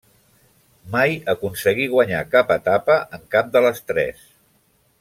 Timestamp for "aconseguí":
1.33-1.85